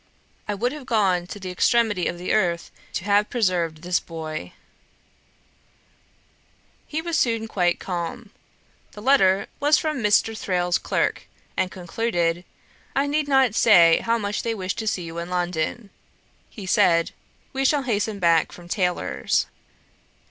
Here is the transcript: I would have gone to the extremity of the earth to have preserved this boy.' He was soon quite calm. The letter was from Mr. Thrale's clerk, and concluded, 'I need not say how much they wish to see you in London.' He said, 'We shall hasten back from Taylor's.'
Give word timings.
I 0.47 0.55
would 0.55 0.71
have 0.71 0.87
gone 0.87 1.27
to 1.27 1.39
the 1.39 1.51
extremity 1.51 2.07
of 2.07 2.17
the 2.17 2.33
earth 2.33 2.71
to 2.93 3.03
have 3.03 3.29
preserved 3.29 3.83
this 3.83 3.99
boy.' 3.99 4.53
He 6.87 7.03
was 7.03 7.19
soon 7.19 7.47
quite 7.47 7.79
calm. 7.79 8.31
The 8.93 9.01
letter 9.03 9.45
was 9.59 9.77
from 9.77 9.99
Mr. 10.01 10.35
Thrale's 10.35 10.79
clerk, 10.79 11.27
and 11.55 11.69
concluded, 11.69 12.45
'I 12.95 13.05
need 13.05 13.27
not 13.27 13.53
say 13.53 13.99
how 13.99 14.17
much 14.17 14.41
they 14.41 14.55
wish 14.55 14.73
to 14.77 14.87
see 14.87 15.03
you 15.03 15.19
in 15.19 15.29
London.' 15.29 15.91
He 16.49 16.65
said, 16.65 17.11
'We 17.53 17.65
shall 17.65 17.83
hasten 17.83 18.17
back 18.17 18.51
from 18.51 18.67
Taylor's.' 18.67 19.45